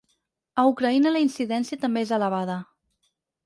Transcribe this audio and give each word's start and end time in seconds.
A 0.63 0.65
Ucraïna 0.71 1.11
la 1.13 1.21
incidència 1.27 1.81
també 1.87 2.05
és 2.07 2.17
elevada. 2.21 2.61